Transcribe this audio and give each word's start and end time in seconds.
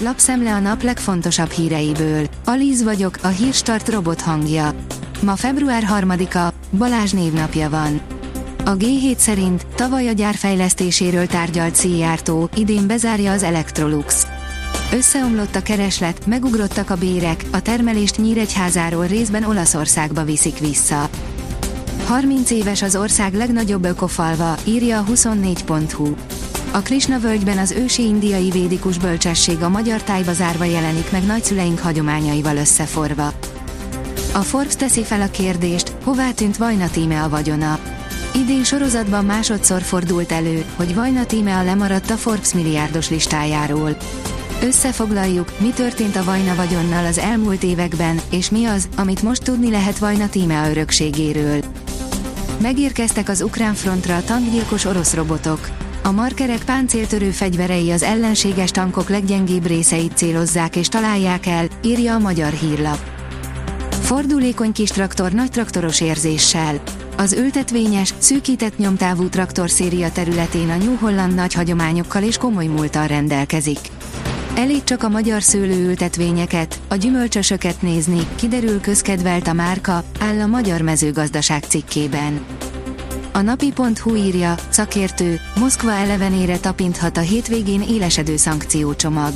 lapszemle 0.00 0.54
a 0.54 0.58
nap 0.58 0.82
legfontosabb 0.82 1.50
híreiből. 1.50 2.26
Alíz 2.44 2.82
vagyok, 2.82 3.18
a 3.22 3.28
hírstart 3.28 3.88
robot 3.88 4.20
hangja. 4.20 4.74
Ma 5.22 5.36
február 5.36 5.82
3-a, 6.00 6.52
Balázs 6.76 7.12
névnapja 7.12 7.70
van. 7.70 8.00
A 8.64 8.76
G7 8.76 9.16
szerint 9.16 9.66
tavaly 9.66 10.08
a 10.08 10.12
gyár 10.12 10.34
fejlesztéséről 10.34 11.26
tárgyalt 11.26 11.74
Szijjártó, 11.74 12.48
idén 12.54 12.86
bezárja 12.86 13.32
az 13.32 13.42
Electrolux. 13.42 14.26
Összeomlott 14.92 15.54
a 15.54 15.62
kereslet, 15.62 16.26
megugrottak 16.26 16.90
a 16.90 16.96
bérek, 16.96 17.44
a 17.52 17.62
termelést 17.62 18.18
Nyíregyházáról 18.18 19.06
részben 19.06 19.44
Olaszországba 19.44 20.24
viszik 20.24 20.58
vissza. 20.58 21.08
30 22.06 22.50
éves 22.50 22.82
az 22.82 22.96
ország 22.96 23.34
legnagyobb 23.34 23.84
ökofalva, 23.84 24.54
írja 24.64 24.98
a 24.98 25.04
24.hu. 25.04 26.14
A 26.72 26.82
Krishna 26.82 27.18
völgyben 27.18 27.58
az 27.58 27.70
ősi 27.70 28.02
indiai 28.02 28.50
védikus 28.50 28.98
bölcsesség 28.98 29.62
a 29.62 29.68
magyar 29.68 30.02
tájbazárva 30.02 30.64
jelenik 30.64 31.10
meg 31.10 31.24
nagyszüleink 31.24 31.78
hagyományaival 31.78 32.56
összeforva. 32.56 33.32
A 34.32 34.38
Forbes 34.38 34.76
teszi 34.76 35.04
fel 35.04 35.20
a 35.20 35.30
kérdést, 35.30 35.92
hová 36.04 36.30
tűnt 36.30 36.56
Vajna 36.56 36.90
Tíme 36.90 37.22
a 37.22 37.28
vagyona. 37.28 37.78
Idén 38.34 38.64
sorozatban 38.64 39.24
másodszor 39.24 39.82
fordult 39.82 40.32
elő, 40.32 40.64
hogy 40.76 40.94
Vajna 40.94 41.26
Tíme 41.26 41.56
a 41.56 41.62
lemaradt 41.62 42.10
a 42.10 42.16
Forbes 42.16 42.54
milliárdos 42.54 43.10
listájáról. 43.10 43.96
Összefoglaljuk, 44.62 45.52
mi 45.58 45.70
történt 45.70 46.16
a 46.16 46.24
Vajna 46.24 46.54
vagyonnal 46.54 47.06
az 47.06 47.18
elmúlt 47.18 47.62
években, 47.62 48.20
és 48.30 48.50
mi 48.50 48.64
az, 48.64 48.88
amit 48.96 49.22
most 49.22 49.42
tudni 49.42 49.70
lehet 49.70 49.98
Vajna 49.98 50.28
Tíme 50.28 50.60
a 50.60 50.70
örökségéről. 50.70 51.60
Megérkeztek 52.60 53.28
az 53.28 53.42
ukrán 53.42 53.74
frontra 53.74 54.16
a 54.16 54.24
tankgyilkos 54.24 54.84
orosz 54.84 55.14
robotok. 55.14 55.87
A 56.02 56.10
markerek 56.10 56.64
páncéltörő 56.64 57.30
fegyverei 57.30 57.90
az 57.90 58.02
ellenséges 58.02 58.70
tankok 58.70 59.08
leggyengébb 59.08 59.66
részeit 59.66 60.16
célozzák 60.16 60.76
és 60.76 60.88
találják 60.88 61.46
el, 61.46 61.68
írja 61.82 62.14
a 62.14 62.18
magyar 62.18 62.52
hírlap. 62.52 62.98
Fordulékony 64.00 64.72
kis 64.72 64.90
traktor 64.90 65.32
nagy 65.32 65.50
traktoros 65.50 66.00
érzéssel. 66.00 66.80
Az 67.16 67.32
ültetvényes, 67.32 68.14
szűkített 68.18 68.78
nyomtávú 68.78 69.28
traktorszéria 69.28 70.12
területén 70.12 70.70
a 70.70 70.76
New 70.76 70.96
Holland 70.96 71.34
nagy 71.34 71.54
hagyományokkal 71.54 72.22
és 72.22 72.36
komoly 72.36 72.66
múltal 72.66 73.06
rendelkezik. 73.06 73.78
Elég 74.56 74.84
csak 74.84 75.02
a 75.02 75.08
magyar 75.08 75.42
szőlőültetvényeket, 75.42 76.80
a 76.88 76.94
gyümölcsösöket 76.94 77.82
nézni, 77.82 78.26
kiderül 78.34 78.80
közkedvelt 78.80 79.48
a 79.48 79.52
márka, 79.52 80.04
áll 80.20 80.40
a 80.40 80.46
Magyar 80.46 80.80
Mezőgazdaság 80.80 81.62
cikkében. 81.62 82.40
A 83.32 83.40
napi.hu 83.40 84.14
írja, 84.14 84.54
szakértő, 84.68 85.40
Moszkva 85.58 85.92
elevenére 85.92 86.58
tapinthat 86.58 87.16
a 87.16 87.20
hétvégén 87.20 87.82
élesedő 87.82 88.36
szankciócsomag. 88.36 89.32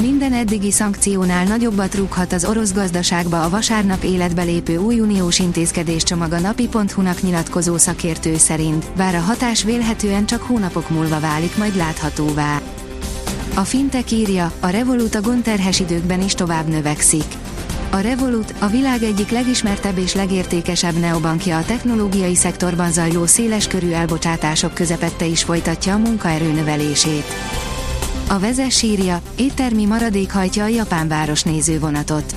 Minden 0.00 0.32
eddigi 0.32 0.70
szankciónál 0.70 1.44
nagyobbat 1.44 1.94
rúghat 1.94 2.32
az 2.32 2.44
orosz 2.44 2.72
gazdaságba 2.72 3.42
a 3.42 3.48
vasárnap 3.48 4.02
életbe 4.02 4.42
lépő 4.42 4.76
új 4.76 5.00
uniós 5.00 5.38
intézkedéscsomag 5.38 6.32
a 6.32 6.38
napi.hu-nak 6.38 7.22
nyilatkozó 7.22 7.76
szakértő 7.76 8.36
szerint, 8.36 8.90
bár 8.96 9.14
a 9.14 9.20
hatás 9.20 9.64
vélhetően 9.64 10.26
csak 10.26 10.42
hónapok 10.42 10.90
múlva 10.90 11.20
válik 11.20 11.56
majd 11.56 11.76
láthatóvá. 11.76 12.60
A 13.54 13.60
Fintech 13.60 14.12
írja, 14.12 14.52
a 14.60 14.68
Revolut 14.68 15.14
a 15.14 15.20
gonterhes 15.20 15.80
időkben 15.80 16.22
is 16.22 16.34
tovább 16.34 16.68
növekszik. 16.68 17.37
A 17.90 17.98
Revolut, 17.98 18.54
a 18.58 18.66
világ 18.66 19.02
egyik 19.02 19.30
legismertebb 19.30 19.98
és 19.98 20.14
legértékesebb 20.14 20.94
neobankja 20.94 21.56
a 21.56 21.64
technológiai 21.64 22.34
szektorban 22.34 22.92
zajló 22.92 23.26
széleskörű 23.26 23.90
elbocsátások 23.90 24.74
közepette 24.74 25.24
is 25.24 25.42
folytatja 25.42 25.94
a 25.94 25.98
munkaerő 25.98 26.52
növelését. 26.52 27.24
A 28.28 28.38
vezes 28.38 28.82
írja, 28.82 29.20
éttermi 29.36 29.84
maradék 29.84 30.32
hajtja 30.32 30.64
a 30.64 30.68
japán 30.68 31.08
város 31.08 31.42
nézővonatot. 31.42 32.36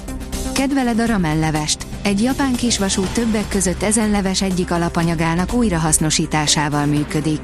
Kedveled 0.53 0.99
a 0.99 1.05
ramellevest? 1.05 1.85
Egy 2.01 2.21
japán 2.21 2.55
kisvasút 2.55 3.13
többek 3.13 3.47
között 3.47 3.83
ezen 3.83 4.11
leves 4.11 4.41
egyik 4.41 4.71
alapanyagának 4.71 5.53
újrahasznosításával 5.53 6.85
működik. 6.85 7.41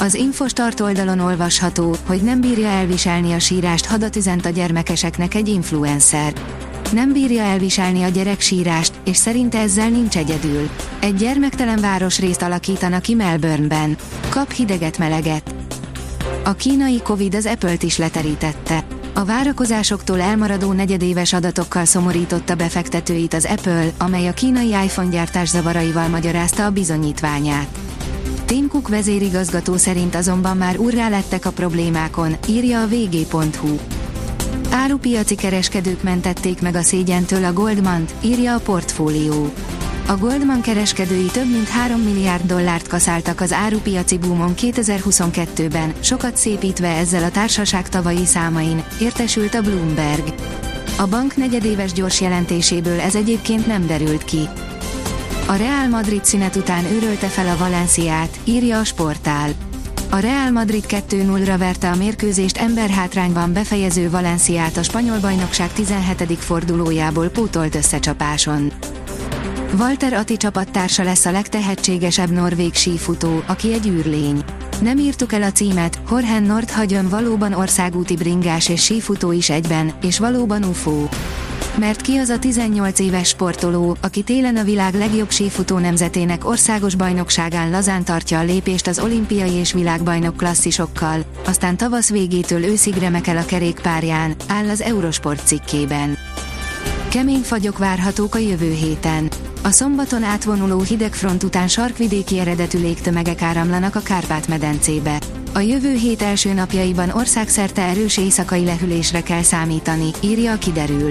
Az 0.00 0.14
Infostart 0.14 0.80
oldalon 0.80 1.20
olvasható, 1.20 1.96
hogy 2.06 2.22
nem 2.22 2.40
bírja 2.40 2.68
elviselni 2.68 3.32
a 3.32 3.38
sírást 3.38 3.86
hadat 3.86 4.16
üzent 4.16 4.46
a 4.46 4.50
gyermekeseknek 4.50 5.34
egy 5.34 5.48
influencer. 5.48 6.32
Nem 6.92 7.12
bírja 7.12 7.42
elviselni 7.42 8.02
a 8.02 8.08
gyerek 8.08 8.40
sírást, 8.40 8.92
és 9.04 9.16
szerinte 9.16 9.58
ezzel 9.58 9.88
nincs 9.88 10.16
egyedül. 10.16 10.68
Egy 11.00 11.14
gyermektelen 11.14 11.80
városrészt 11.80 12.42
alakítanak 12.42 13.02
ki 13.02 13.14
Melbourneben. 13.14 13.96
Kap 14.28 14.52
hideget 14.52 14.98
meleget. 14.98 15.54
A 16.44 16.52
kínai 16.52 17.00
Covid 17.02 17.34
az 17.34 17.46
Apple-t 17.46 17.82
is 17.82 17.98
leterítette. 17.98 18.84
A 19.14 19.24
várakozásoktól 19.24 20.20
elmaradó 20.20 20.72
negyedéves 20.72 21.32
adatokkal 21.32 21.84
szomorította 21.84 22.54
befektetőit 22.54 23.34
az 23.34 23.44
Apple, 23.44 23.92
amely 23.98 24.26
a 24.26 24.32
kínai 24.32 24.68
iPhone 24.68 25.10
gyártás 25.10 25.48
zavaraival 25.48 26.08
magyarázta 26.08 26.64
a 26.64 26.70
bizonyítványát. 26.70 27.78
Tim 28.44 28.68
Cook 28.68 28.88
vezérigazgató 28.88 29.76
szerint 29.76 30.14
azonban 30.14 30.56
már 30.56 30.78
urrá 30.78 31.08
lettek 31.08 31.46
a 31.46 31.50
problémákon, 31.50 32.36
írja 32.48 32.80
a 32.82 32.86
vg.hu. 32.86 33.93
Árupiaci 34.76 35.34
kereskedők 35.34 36.02
mentették 36.02 36.60
meg 36.60 36.74
a 36.74 36.82
szégyentől 36.82 37.44
a 37.44 37.52
Goldman-t, 37.52 38.14
írja 38.20 38.54
a 38.54 38.60
portfólió. 38.60 39.52
A 40.06 40.16
Goldman 40.16 40.60
kereskedői 40.60 41.26
több 41.26 41.50
mint 41.50 41.68
3 41.68 42.00
milliárd 42.00 42.46
dollárt 42.46 42.88
kaszáltak 42.88 43.40
az 43.40 43.52
árupiaci 43.52 44.18
boomon 44.18 44.54
2022-ben, 44.56 45.94
sokat 46.00 46.36
szépítve 46.36 46.88
ezzel 46.88 47.24
a 47.24 47.30
társaság 47.30 47.88
tavalyi 47.88 48.24
számain, 48.24 48.84
értesült 49.00 49.54
a 49.54 49.60
Bloomberg. 49.60 50.34
A 50.98 51.06
bank 51.06 51.36
negyedéves 51.36 51.92
gyors 51.92 52.20
jelentéséből 52.20 53.00
ez 53.00 53.14
egyébként 53.14 53.66
nem 53.66 53.86
derült 53.86 54.24
ki. 54.24 54.48
A 55.46 55.54
Real 55.54 55.88
Madrid 55.88 56.24
szünet 56.24 56.56
után 56.56 56.84
őrölte 56.84 57.26
fel 57.26 57.48
a 57.48 57.56
Valenciát, 57.56 58.38
írja 58.44 58.78
a 58.78 58.84
sportál. 58.84 59.50
A 60.14 60.18
Real 60.18 60.50
Madrid 60.50 60.84
2-0-ra 60.88 61.54
verte 61.58 61.90
a 61.90 61.94
mérkőzést 61.94 62.56
emberhátrányban 62.56 63.52
befejező 63.52 64.10
Valenciát 64.10 64.76
a 64.76 64.82
spanyol 64.82 65.18
bajnokság 65.18 65.72
17. 65.72 66.38
fordulójából 66.38 67.28
pótolt 67.28 67.74
összecsapáson. 67.74 68.72
Walter 69.78 70.12
Ati 70.12 70.36
csapattársa 70.36 71.02
lesz 71.02 71.26
a 71.26 71.30
legtehetségesebb 71.30 72.30
norvég 72.30 72.74
sífutó, 72.74 73.42
aki 73.46 73.72
egy 73.72 73.86
űrlény. 73.86 74.44
Nem 74.80 74.98
írtuk 74.98 75.32
el 75.32 75.42
a 75.42 75.52
címet, 75.52 75.98
Horhen 76.06 76.42
Nordhagen 76.42 77.08
valóban 77.08 77.52
országúti 77.52 78.16
bringás 78.16 78.68
és 78.68 78.84
sífutó 78.84 79.32
is 79.32 79.50
egyben, 79.50 79.92
és 80.02 80.18
valóban 80.18 80.64
UFO. 80.64 81.08
Mert 81.78 82.00
ki 82.00 82.16
az 82.16 82.28
a 82.28 82.38
18 82.38 82.98
éves 82.98 83.28
sportoló, 83.28 83.96
aki 84.00 84.22
télen 84.22 84.56
a 84.56 84.64
világ 84.64 84.94
legjobb 84.94 85.30
sífutó 85.30 85.78
nemzetének 85.78 86.48
országos 86.48 86.94
bajnokságán 86.94 87.70
lazán 87.70 88.04
tartja 88.04 88.38
a 88.38 88.42
lépést 88.42 88.86
az 88.86 88.98
olimpiai 88.98 89.52
és 89.52 89.72
világbajnok 89.72 90.36
klasszisokkal, 90.36 91.24
aztán 91.46 91.76
tavasz 91.76 92.10
végétől 92.10 92.64
őszig 92.64 92.94
remekel 92.94 93.36
a 93.36 93.44
kerékpárján, 93.44 94.34
áll 94.48 94.68
az 94.68 94.80
Eurosport 94.80 95.46
cikkében. 95.46 96.16
Kemény 97.08 97.42
fagyok 97.42 97.78
várhatók 97.78 98.34
a 98.34 98.38
jövő 98.38 98.72
héten. 98.72 99.28
A 99.62 99.70
szombaton 99.70 100.22
átvonuló 100.22 100.80
hidegfront 100.80 101.42
után 101.42 101.68
sarkvidéki 101.68 102.38
eredetű 102.38 102.78
légtömegek 102.78 103.42
áramlanak 103.42 103.94
a 103.94 104.00
Kárpát-medencébe. 104.00 105.18
A 105.52 105.60
jövő 105.60 105.94
hét 105.94 106.22
első 106.22 106.52
napjaiban 106.52 107.10
országszerte 107.10 107.82
erős 107.82 108.16
éjszakai 108.16 108.64
lehűlésre 108.64 109.22
kell 109.22 109.42
számítani, 109.42 110.10
írja 110.20 110.52
a 110.52 110.58
kiderül. 110.58 111.10